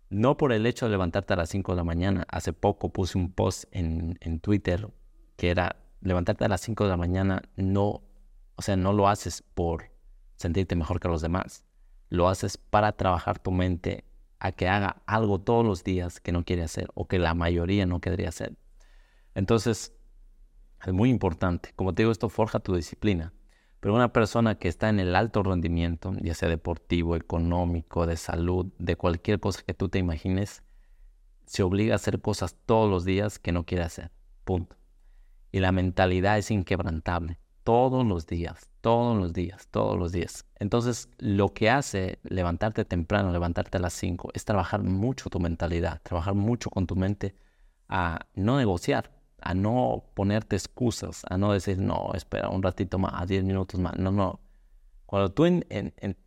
[0.09, 2.25] No por el hecho de levantarte a las 5 de la mañana.
[2.29, 4.89] Hace poco puse un post en, en Twitter
[5.35, 8.01] que era, levantarte a las 5 de la mañana no,
[8.55, 9.85] o sea, no lo haces por
[10.35, 11.63] sentirte mejor que los demás.
[12.09, 14.05] Lo haces para trabajar tu mente
[14.39, 17.85] a que haga algo todos los días que no quiere hacer o que la mayoría
[17.85, 18.55] no querría hacer.
[19.35, 19.93] Entonces,
[20.85, 21.71] es muy importante.
[21.75, 23.33] Como te digo, esto forja tu disciplina.
[23.79, 28.67] Pero una persona que está en el alto rendimiento, ya sea deportivo, económico, de salud,
[28.77, 30.63] de cualquier cosa que tú te imagines,
[31.45, 34.11] se obliga a hacer cosas todos los días que no quiere hacer.
[34.43, 34.75] Punto.
[35.51, 37.39] Y la mentalidad es inquebrantable.
[37.63, 40.45] Todos los días, todos los días, todos los días.
[40.55, 46.01] Entonces, lo que hace levantarte temprano, levantarte a las 5, es trabajar mucho tu mentalidad,
[46.03, 47.35] trabajar mucho con tu mente
[47.87, 49.11] a no negociar,
[49.41, 53.97] a no ponerte excusas, a no decir, no, espera un ratito más, 10 minutos más.
[53.97, 54.39] No, no.
[55.05, 55.45] Cuando tú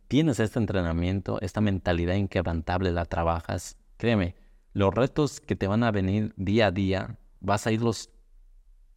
[0.07, 4.35] tienes este entrenamiento, esta mentalidad inquebrantable, la trabajas, créeme,
[4.73, 8.09] los retos que te van a venir día a día, vas a irlos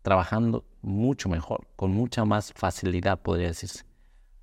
[0.03, 3.85] trabajando mucho mejor, con mucha más facilidad, podría decirse.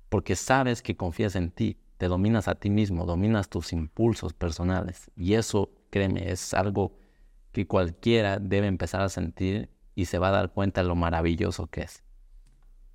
[0.08, 5.10] Porque sabes que confías en ti, te dominas a ti mismo, dominas tus impulsos personales.
[5.16, 6.96] Y eso, créeme, es algo
[7.50, 11.66] que cualquiera debe empezar a sentir y se va a dar cuenta de lo maravilloso
[11.68, 12.02] que es.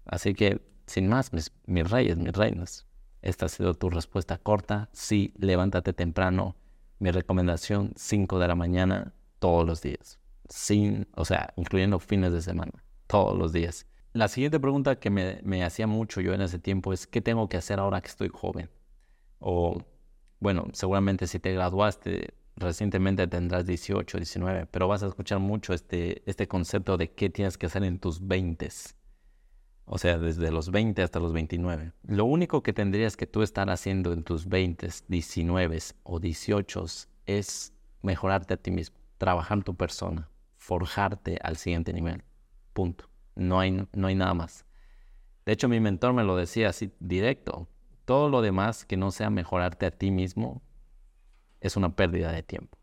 [0.06, 1.52] Así que, sin más, mis,
[1.90, 2.86] reyes, mis reinas,
[3.22, 4.90] esta ha sido tu respuesta corta.
[4.92, 6.56] Sí, levántate temprano.
[7.00, 10.20] Mi recomendación, 5 de la mañana, todos los días.
[10.50, 12.74] Sin, o sea, incluyendo fines de semana,
[13.10, 13.88] todos los días.
[14.14, 17.50] La siguiente pregunta que me, me hacía mucho yo en ese tiempo es, ¿qué tengo
[17.50, 18.70] que hacer ahora que estoy joven?
[19.40, 19.82] O,
[20.40, 26.22] bueno, seguramente si te graduaste recientemente tendrás 18, 19, pero vas a escuchar mucho este,
[26.30, 28.70] este concepto de qué tienes que hacer en tus 20.
[29.86, 31.94] O sea, desde los 20 hasta los 29.
[32.04, 36.86] Lo único que tendrías que tú estar haciendo en tus 20, 19 o 18
[37.26, 42.24] es mejorarte a ti mismo, trabajar tu persona, forjarte al siguiente nivel.
[43.36, 44.66] No hay, no hay nada más.
[45.46, 47.68] De hecho, mi mentor me lo decía así directo.
[48.06, 50.62] Todo lo demás que no sea mejorarte a ti mismo
[51.62, 52.78] es una pérdida de tiempo.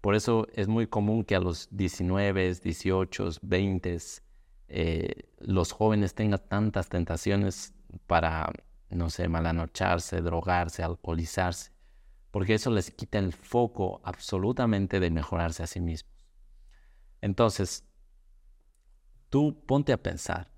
[0.00, 3.98] Por eso es muy común que a los 19, 18, 20
[5.40, 7.74] los jóvenes tengan tantas tentaciones
[8.06, 8.52] para,
[8.88, 11.72] no sé, malanocharse, drogarse, alcoholizarse,
[12.30, 16.14] porque eso les quita el foco absolutamente de mejorarse a sí mismos.
[17.20, 17.84] Entonces,
[19.30, 20.50] tú ponte a pensar,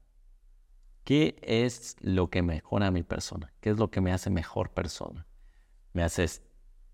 [1.04, 3.52] ¿qué es lo que mejora a mi persona?
[3.60, 5.26] ¿Qué es lo que me hace mejor persona?
[5.92, 6.26] ¿Me hace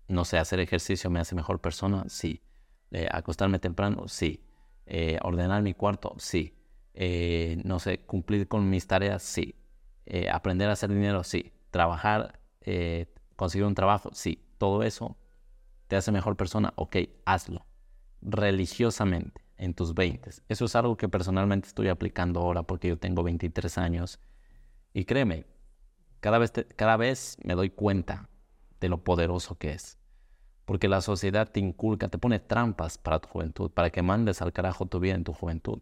[0.09, 2.41] no sé, hacer ejercicio me hace mejor persona, sí.
[2.91, 4.43] Eh, acostarme temprano, sí.
[4.87, 6.57] Eh, ordenar mi cuarto, sí.
[6.95, 9.55] Eh, no sé, cumplir con mis tareas, sí.
[10.31, 11.53] aprender a hacer dinero, sí.
[11.69, 12.39] Trabajar,
[13.35, 14.43] conseguir un trabajo, sí.
[14.57, 15.15] Todo eso
[15.87, 17.67] te hace mejor persona, ok, hazlo.
[18.21, 20.29] Religiosamente, en tus 20.
[20.47, 24.19] Eso es algo que personalmente estoy aplicando ahora porque yo tengo 23 años.
[24.93, 25.45] Y créeme,
[26.19, 28.29] cada vez, cada vez me doy cuenta
[28.79, 29.99] de lo poderoso que es
[30.69, 34.53] porque la sociedad te inculca, te pone trampas para tu juventud, para que mandes al
[34.53, 35.79] carajo tu vida en tu juventud.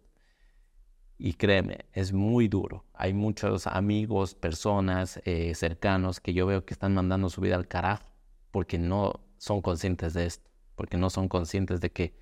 [1.17, 2.85] Y créeme, es muy duro.
[2.93, 7.67] Hay muchos amigos, personas eh, cercanos que yo veo que están mandando su vida al
[7.67, 8.09] carajo
[8.49, 12.15] porque no son conscientes de esto, porque no son conscientes de que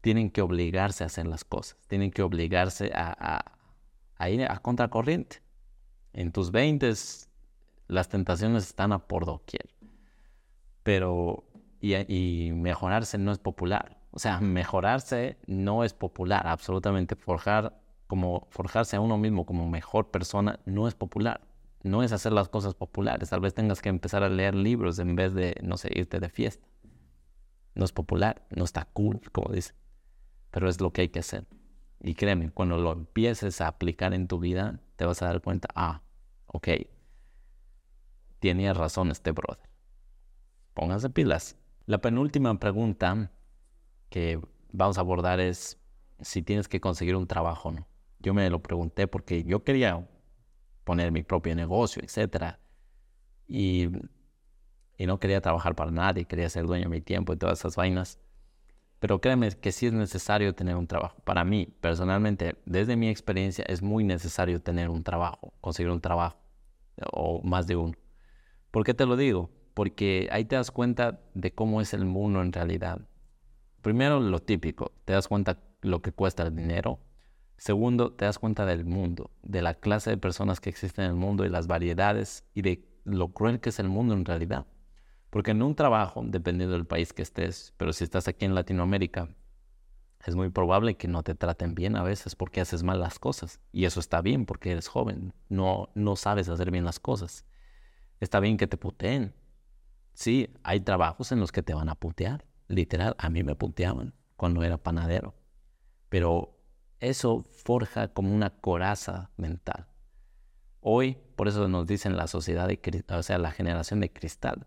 [0.00, 3.44] tienen que obligarse a hacer las cosas, tienen que obligarse a,
[4.28, 5.42] ir a contracorriente.
[6.12, 6.92] En tus 20
[7.88, 9.68] las tentaciones están a por doquier,
[10.82, 11.44] pero
[11.80, 13.98] y, mejorarse no es popular.
[14.10, 17.14] O sea, mejorarse no es popular, absolutamente.
[17.14, 21.42] Forjarse a uno mismo como mejor persona no es popular.
[21.82, 23.30] No es hacer las cosas populares.
[23.30, 26.28] Tal vez tengas que empezar a leer libros en vez de, no sé, irte de
[26.28, 26.66] fiesta.
[27.74, 29.76] No es popular, no está cool, como dicen.
[30.50, 31.46] Pero es lo que hay que hacer.
[32.00, 35.68] Y créeme, cuando lo empieces a aplicar en tu vida, te vas a dar cuenta,
[35.74, 36.02] ah,
[36.46, 36.68] ok,
[38.38, 39.68] tenía razón este brother.
[40.74, 41.56] Póngase pilas.
[41.86, 43.32] La penúltima pregunta
[44.10, 44.40] que
[44.72, 45.78] vamos a abordar es
[46.20, 47.88] si tienes que conseguir un trabajo o no.
[48.20, 50.08] Yo me lo pregunté porque yo quería
[50.84, 52.56] poner mi propio negocio, etc.
[53.46, 53.88] Y,
[54.96, 57.76] y no quería trabajar para nadie, quería ser dueño de mi tiempo y todas esas
[57.76, 58.18] vainas.
[58.98, 61.20] Pero créeme que sí es necesario tener un trabajo.
[61.24, 66.38] Para mí, personalmente, desde mi experiencia, es muy necesario tener un trabajo, conseguir un trabajo
[67.12, 67.94] o más de uno.
[68.70, 69.50] ¿Por qué te lo digo?
[69.74, 73.00] Porque ahí te das cuenta de cómo es el mundo en realidad.
[73.82, 76.98] Primero, lo típico, te das cuenta lo que cuesta el dinero.
[77.56, 81.16] Segundo, te das cuenta del mundo, de la clase de personas que existen en el
[81.16, 84.66] mundo y las variedades y de lo cruel que es el mundo en realidad.
[85.30, 89.28] Porque en un trabajo, dependiendo del país que estés, pero si estás aquí en Latinoamérica,
[90.24, 93.60] es muy probable que no te traten bien a veces porque haces mal las cosas.
[93.70, 97.44] Y eso está bien porque eres joven, no, no sabes hacer bien las cosas.
[98.20, 99.34] Está bien que te puteen.
[100.14, 102.44] Sí, hay trabajos en los que te van a putear.
[102.66, 105.34] Literal, a mí me puteaban cuando era panadero.
[106.08, 106.58] Pero
[107.00, 109.86] eso forja como una coraza mental.
[110.80, 114.66] Hoy, por eso nos dicen la sociedad, de, o sea, la generación de cristal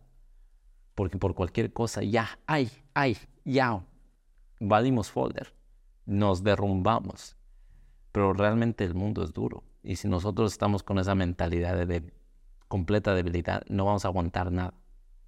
[0.95, 3.83] porque por cualquier cosa ya, ay, ay, ya,
[4.59, 5.53] valimos folder,
[6.05, 7.35] nos derrumbamos.
[8.11, 9.63] Pero realmente el mundo es duro.
[9.83, 12.13] Y si nosotros estamos con esa mentalidad de,
[12.67, 14.73] completa debilidad, no vamos a aguantar nada.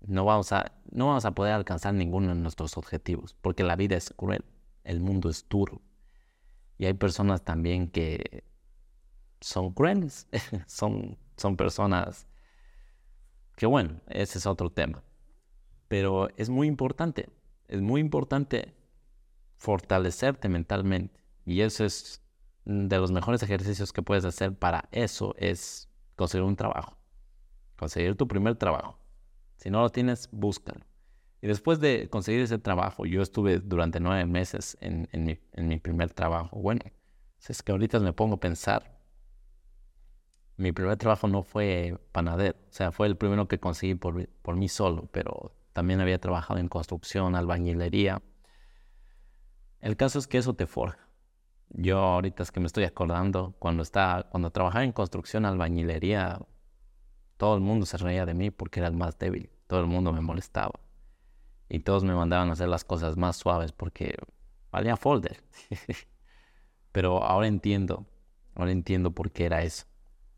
[0.06, 3.96] No vamos, a, no vamos a poder alcanzar ninguno de nuestros objetivos, porque la vida
[3.96, 4.44] es cruel,
[4.84, 5.82] el mundo es duro.
[6.78, 8.44] Y hay personas también que
[9.40, 10.28] son crueles,
[10.68, 12.28] son, son personas
[13.56, 15.04] que bueno, ese es otro tema.
[15.94, 17.30] Pero es muy importante,
[17.68, 18.74] es muy importante
[19.58, 21.24] fortalecerte mentalmente.
[21.46, 22.20] Y eso es
[22.66, 26.98] de los mejores ejercicios que puedes hacer para eso, es conseguir un trabajo.
[27.78, 28.98] Conseguir tu primer trabajo.
[29.58, 30.84] Si no lo tienes, búscalo.
[31.42, 36.60] Y después de conseguir ese trabajo, yo estuve durante nueve meses en, mi, primer trabajo.
[36.60, 36.82] Bueno,
[37.48, 39.00] es que ahorita me pongo a pensar.
[40.58, 44.56] Mi primer trabajo no fue panadero, o sea, fue el primero que conseguí por, por
[44.56, 48.22] mí solo, pero también había trabajado en construcción, albañilería.
[49.82, 51.10] El caso es que eso te forja.
[51.70, 56.40] Yo ahorita es que me estoy acordando, cuando, estaba, cuando trabajaba en construcción, albañilería,
[57.38, 59.50] todo el mundo se reía de mí porque era el más débil.
[59.68, 60.80] Todo el mundo me molestaba.
[61.68, 64.16] Y todos me mandaban a hacer las cosas más suaves porque
[64.72, 65.44] valía folder.
[66.92, 68.06] Pero ahora entiendo,
[68.54, 69.86] ahora entiendo por qué era eso.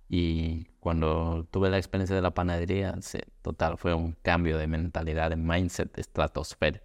[0.08, 2.94] Y cuando tuve la experiencia de la panadería,
[3.42, 6.80] total, fue un cambio de mentalidad, de mindset, de estratosfera.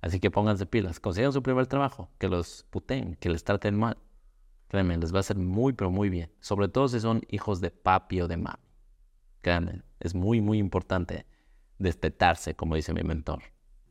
[0.00, 3.98] Así que pónganse pilas, consigan su primer trabajo, que los puten, que les traten mal.
[4.66, 6.32] Créanme, les va a hacer muy, pero muy bien.
[6.40, 8.58] Sobre todo si son hijos de papi o de mami.
[9.42, 11.24] Créanme, es muy, muy importante
[11.78, 13.44] destetarse, como dice mi mentor.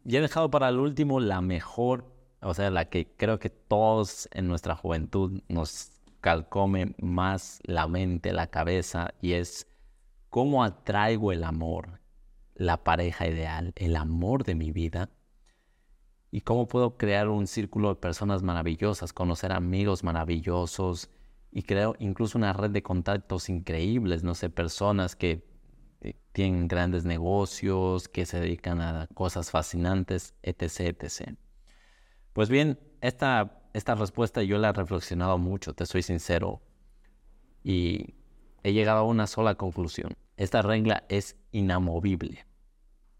[0.03, 4.27] Y he dejado para el último la mejor, o sea, la que creo que todos
[4.33, 5.96] en nuestra juventud nos
[6.27, 9.65] calcome más la mente, la cabeza, y es
[10.29, 12.01] cómo atraigo el amor,
[12.53, 15.09] la pareja ideal, el amor de mi vida,
[16.29, 21.09] y cómo puedo crear un círculo de personas maravillosas, conocer amigos maravillosos,
[21.49, 25.47] y creo incluso una red de contactos increíbles, no sé, personas que
[26.01, 31.37] eh, tienen grandes negocios, que se dedican a cosas fascinantes, etc., etc.
[32.33, 36.61] Pues bien, esta esta respuesta yo la he reflexionado mucho, te soy sincero,
[37.63, 38.15] y
[38.63, 40.13] he llegado a una sola conclusión.
[40.35, 42.47] Esta regla es inamovible.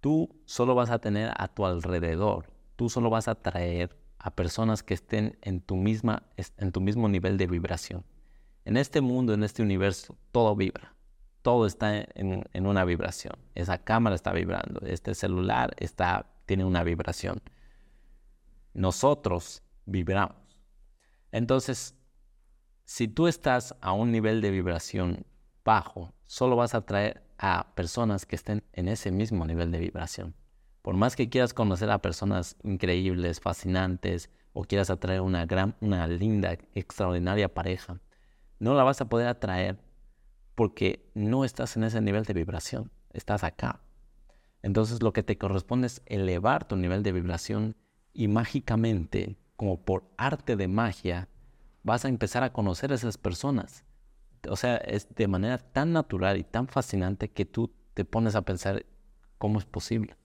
[0.01, 4.81] Tú solo vas a tener a tu alrededor, tú solo vas a atraer a personas
[4.81, 6.23] que estén en tu, misma,
[6.57, 8.03] en tu mismo nivel de vibración.
[8.65, 10.95] En este mundo, en este universo, todo vibra.
[11.43, 13.35] Todo está en, en una vibración.
[13.53, 14.81] Esa cámara está vibrando.
[14.87, 17.43] Este celular está, tiene una vibración.
[18.73, 20.46] Nosotros vibramos.
[21.37, 21.93] Entonces,
[22.85, 25.23] si tú estás a un nivel de vibración
[25.63, 30.33] bajo, solo vas a atraer a personas que estén en ese mismo nivel de vibración.
[30.81, 36.07] Por más que quieras conocer a personas increíbles, fascinantes, o quieras atraer una gran, una
[36.07, 38.01] linda, extraordinaria pareja,
[38.57, 39.77] no la vas a poder atraer
[40.55, 43.81] porque no estás en ese nivel de vibración, estás acá.
[44.63, 47.75] Entonces lo que te corresponde es elevar tu nivel de vibración
[48.11, 51.27] y mágicamente como por arte de magia,
[51.83, 53.83] vas a empezar a conocer a esas personas.
[54.47, 58.43] O sea, es de manera tan natural y tan fascinante que tú te pones a
[58.43, 58.85] pensar,
[59.37, 60.15] ¿cómo es posible?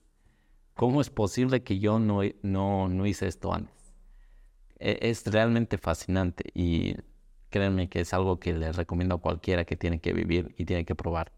[0.75, 3.95] ¿Cómo es posible que yo no, no, no hice esto antes?
[4.79, 6.97] E, es realmente fascinante y
[7.49, 10.85] créanme que es algo que les recomiendo a cualquiera que tiene que vivir y tiene
[10.85, 11.33] que probar.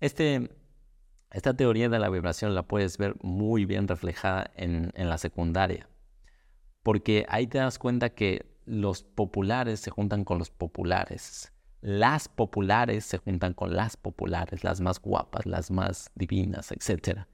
[0.00, 0.50] Este,
[1.30, 5.88] esta teoría de la vibración la puedes ver muy bien reflejada en, en la secundaria
[6.88, 11.52] porque ahí te das cuenta que los populares se juntan con los populares.
[11.82, 17.26] Las populares se juntan con las populares, las más guapas, las más divinas, etc.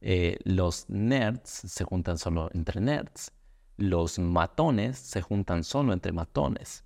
[0.00, 3.32] Eh, los nerds se juntan solo entre nerds.
[3.76, 6.82] Los matones se juntan solo entre matones.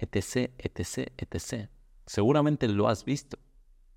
[0.00, 1.70] Etc, etc, etc.
[2.06, 3.38] Seguramente lo has visto.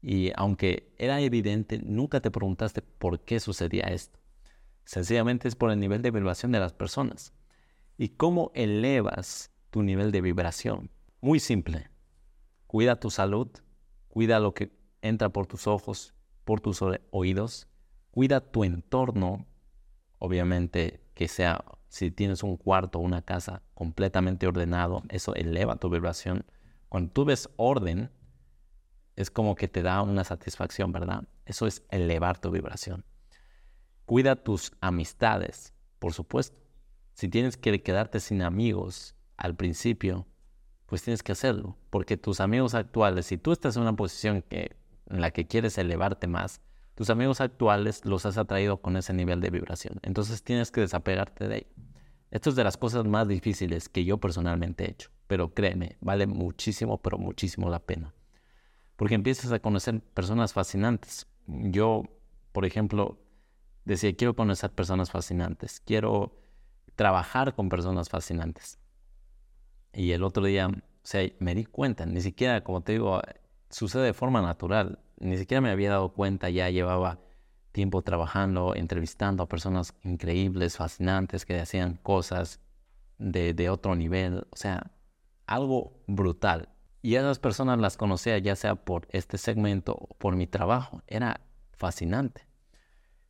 [0.04, 4.20] Y aunque era evidente, nunca te preguntaste por qué sucedía esto.
[4.84, 7.34] Sencillamente es por el nivel de vibración de las personas.
[7.98, 10.90] ¿Y cómo elevas tu nivel de vibración?
[11.22, 11.90] Muy simple.
[12.68, 13.48] Cuida tu salud,
[14.10, 16.82] cuida lo que entra por tus ojos, por tus
[17.12, 17.68] oídos,
[18.12, 19.46] cuida tu entorno,
[20.20, 25.90] obviamente que sea, si tienes un cuarto o una casa completamente ordenado, eso eleva tu
[25.90, 26.46] vibración.
[26.90, 28.12] Cuando tú ves orden,
[29.16, 31.24] es como que te da una satisfacción, ¿verdad?
[31.46, 33.06] Eso es elevar tu vibración.
[34.06, 36.65] Cuida tus amistades, por supuesto.
[37.16, 40.28] Si tienes que quedarte sin amigos al principio,
[40.86, 44.76] pues tienes que hacerlo, porque tus amigos actuales, si tú estás en una posición que,
[45.10, 46.60] en la que quieres elevarte más,
[46.94, 49.98] tus amigos actuales los has atraído con ese nivel de vibración.
[50.02, 51.74] Entonces tienes que desapegarte de ello.
[52.32, 56.28] Esto es de las cosas más difíciles que yo personalmente he hecho, pero créeme, vale
[56.28, 58.14] muchísimo, pero muchísimo la pena.
[58.98, 61.28] Porque empiezas a conocer personas fascinantes.
[61.48, 62.04] Yo,
[62.52, 63.22] por ejemplo,
[63.86, 66.44] decía, quiero conocer personas fascinantes, quiero
[66.96, 68.80] trabajar con personas fascinantes.
[69.94, 73.22] Y el otro día, o sea, me di cuenta, ni siquiera, como te digo,
[73.70, 77.20] sucede de forma natural, ni siquiera me había dado cuenta, ya llevaba
[77.72, 82.60] tiempo trabajando, entrevistando a personas increíbles, fascinantes, que hacían cosas
[83.18, 84.92] de, de otro nivel, o sea,
[85.46, 86.70] algo brutal.
[87.02, 91.04] Y esas personas las conocía ya sea por este segmento o por mi trabajo.
[91.06, 91.42] Era
[91.74, 92.48] fascinante.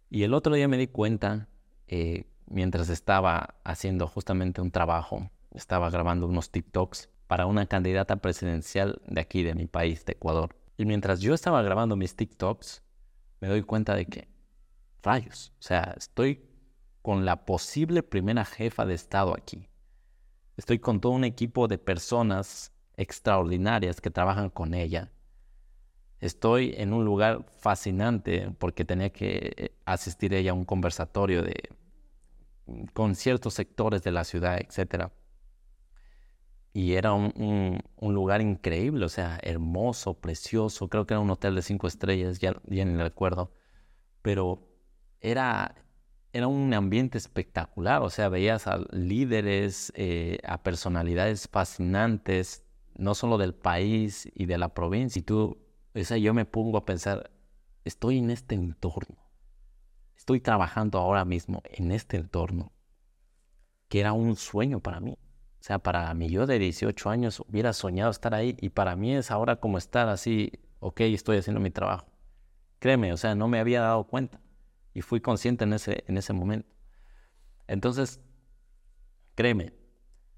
[0.10, 1.50] Y el otro día me di cuenta,
[1.88, 9.02] eh, mientras estaba haciendo justamente un trabajo, estaba grabando unos TikToks para una candidata presidencial
[9.08, 10.56] de aquí, de mi país, de Ecuador.
[10.78, 12.84] Y mientras yo estaba grabando mis TikToks,
[13.42, 14.28] me doy cuenta de que,
[15.02, 16.46] rayos, o sea, estoy
[17.02, 19.68] con la posible primera jefa de Estado aquí.
[20.58, 25.12] Estoy con todo un equipo de personas extraordinarias que trabajan con ella
[26.26, 31.70] estoy en un lugar fascinante porque tenía que eh, asistir ella a un conversatorio de,
[32.94, 35.12] con ciertos sectores de la ciudad, etc.
[36.74, 40.90] Y era un, lugar increíble, o sea, hermoso, precioso.
[40.90, 43.54] Creo que era un hotel de cinco estrellas, ya, ya ni recuerdo.
[44.22, 44.68] Pero
[45.22, 45.76] era,
[46.34, 52.64] era un ambiente espectacular, o sea, veías a líderes, eh, a personalidades fascinantes,
[52.98, 55.20] no solo del país y de la provincia.
[55.20, 57.32] Y tú o sea, yo me pongo a pensar,
[57.86, 59.16] estoy en este entorno,
[60.16, 62.72] estoy trabajando ahora mismo en este entorno,
[63.90, 65.18] que era un sueño para mí.
[65.60, 69.16] O sea, para mí yo de 18 años hubiera soñado estar ahí y para mí
[69.16, 72.08] es ahora como estar así, ok, estoy haciendo mi trabajo.
[72.80, 74.40] Créeme, o sea, no me había dado cuenta
[74.94, 76.70] y fui consciente en ese, en ese momento.
[77.68, 78.22] Entonces,
[79.34, 79.74] créeme,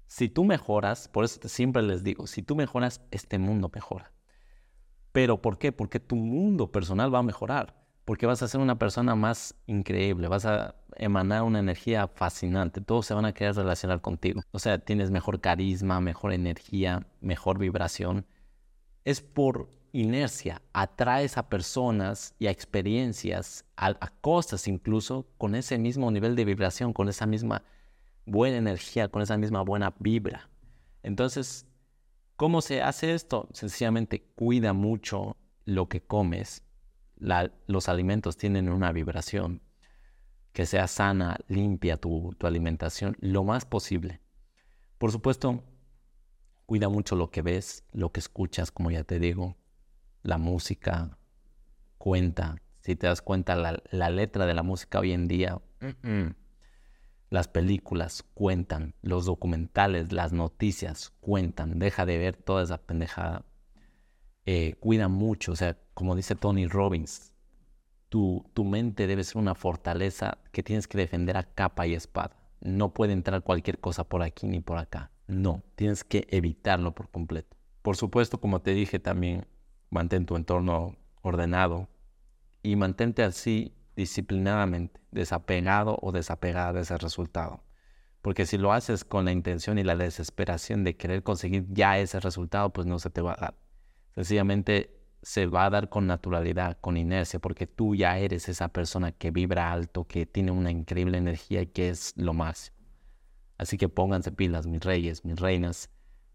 [0.06, 4.12] si tú mejoras, por eso siempre les digo, si tú mejoras, este mundo mejora.
[5.12, 5.72] Pero ¿por qué?
[5.72, 7.76] Porque tu mundo personal va a mejorar,
[8.08, 13.04] porque vas a ser una persona más increíble, vas a emanar una energía fascinante, todos
[13.04, 14.40] se van a querer relacionar contigo.
[14.50, 18.24] O sea, tienes mejor carisma, mejor energía, mejor vibración.
[19.04, 25.76] Es por inercia, atraes a personas y a experiencias, a, a cosas incluso, con ese
[25.76, 27.62] mismo nivel de vibración, con esa misma
[28.24, 30.48] buena energía, con esa misma buena vibra.
[31.02, 31.68] Entonces,
[32.38, 33.48] ¿Cómo se hace esto?
[33.52, 36.62] Sencillamente cuida mucho lo que comes.
[37.18, 39.62] Los alimentos tienen una vibración.
[40.52, 44.20] Que sea sana, limpia tu, tu alimentación lo más posible.
[44.98, 45.62] Por supuesto,
[46.66, 49.56] cuida mucho lo que ves, lo que escuchas, como ya te digo.
[50.22, 51.18] La música
[51.98, 52.56] cuenta.
[52.80, 55.60] Si te das cuenta, la, letra de la música hoy en día
[57.30, 61.78] las películas cuentan, los documentales, las noticias cuentan.
[61.78, 63.44] Deja de ver toda esa pendejada.
[64.46, 67.34] Eh, cuida mucho, o sea, como dice Tony Robbins,
[68.08, 72.36] tu, tu mente debe ser una fortaleza que tienes que defender a capa y espada.
[72.60, 75.10] No puede entrar cualquier cosa por aquí ni por acá.
[75.26, 77.56] No, tienes que evitarlo por completo.
[77.82, 79.48] Por supuesto, como te dije también,
[79.90, 81.88] mantén tu entorno ordenado
[82.62, 87.64] y mantente así disciplinadamente, desapegado o desapegada de ese resultado.
[88.22, 92.20] Porque si lo haces con la intención y la desesperación de querer conseguir ya ese
[92.20, 93.54] resultado, pues no se te va a dar.
[94.14, 99.12] Sencillamente se va a dar con naturalidad, con inercia, porque tú ya eres esa persona
[99.12, 102.76] que vibra alto, que tiene una increíble energía y que es lo máximo.
[103.58, 105.90] Así que pónganse pilas, mis reyes, mis reinas,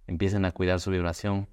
[0.08, 1.48] empiecen a cuidar su vibración.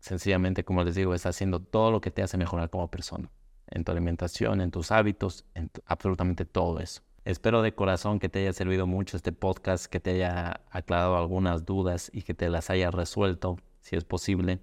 [0.00, 3.30] Sencillamente, como les digo, está haciendo todo lo que te hace mejorar como persona.
[3.66, 7.02] en tu alimentación, en tus hábitos, en absolutamente todo eso.
[7.24, 11.64] Espero de corazón que te haya servido mucho este podcast, que te haya aclarado algunas
[11.64, 14.60] dudas y que te las haya resuelto, si es posible.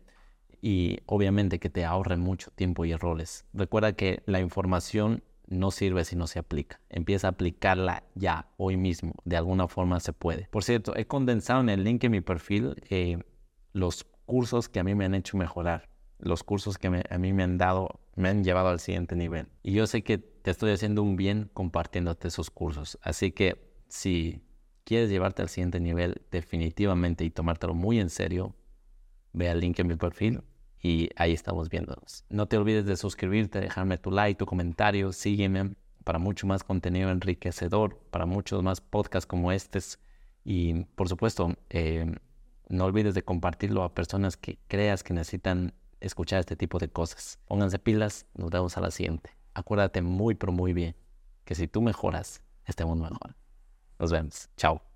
[0.61, 3.45] Y obviamente que te ahorre mucho tiempo y errores.
[3.53, 6.79] Recuerda que la información no sirve si no se aplica.
[6.89, 9.13] Empieza a aplicarla ya, hoy mismo.
[9.25, 10.47] De alguna forma se puede.
[10.49, 13.19] Por cierto, he condensado en el link en mi perfil eh,
[13.73, 15.89] los cursos que a mí me han hecho mejorar.
[16.19, 19.47] Los cursos que a mí me han dado, me han llevado al siguiente nivel.
[19.63, 22.99] Y yo sé que te estoy haciendo un bien compartiéndote esos cursos.
[23.01, 24.43] Así que si
[24.83, 28.55] quieres llevarte al siguiente nivel definitivamente y tomártelo muy en serio,
[29.33, 30.43] ve al link en mi perfil
[30.81, 32.25] y ahí estamos viéndonos.
[32.29, 37.11] No te olvides de suscribirte, dejarme tu like, tu comentario, sígueme para mucho más contenido
[37.11, 39.99] enriquecedor, para muchos más podcasts como estos
[40.43, 42.15] y por supuesto eh,
[42.67, 47.39] no olvides de compartirlo a personas que creas que necesitan escuchar este tipo de cosas.
[47.45, 49.37] Pónganse pilas, nos vemos a la siguiente.
[49.53, 50.95] Acuérdate muy pero muy bien
[51.45, 53.35] que si tú mejoras, este mundo mejora.
[53.99, 54.49] Nos vemos.
[54.57, 54.90] Chao.